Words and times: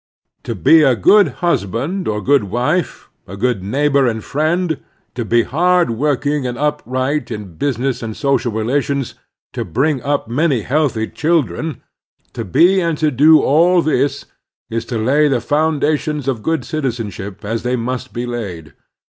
To 0.45 0.55
be 0.55 0.81
a 0.81 0.95
good 0.95 1.27
husband 1.45 2.07
or 2.07 2.23
good 2.23 2.45
wife, 2.45 3.07
a 3.27 3.37
good 3.37 3.61
neighbor 3.61 4.07
and 4.07 4.23
friend, 4.23 4.79
to 5.13 5.23
be 5.23 5.43
hard 5.43 5.91
working 5.91 6.47
and 6.47 6.57
up 6.57 6.81
right 6.87 7.29
in 7.29 7.53
business 7.53 8.01
and 8.01 8.17
social 8.17 8.51
relations, 8.51 9.13
to 9.53 9.63
bring 9.63 10.01
up 10.01 10.27
many 10.27 10.61
healthy 10.61 11.07
children— 11.07 11.83
^to 12.33 12.51
be 12.51 12.81
and 12.81 12.97
to 12.97 13.11
do 13.11 13.43
all 13.43 13.83
this 13.83 14.25
is 14.71 14.85
to 14.85 14.97
lay 14.97 15.27
the 15.27 15.37
fotmdations 15.39 16.27
of 16.27 16.41
good 16.41 16.65
citizenship 16.65 17.45
as 17.45 17.61
they 17.61 17.75
must 17.75 18.11
be 18.11 18.25
laid. 18.25 18.73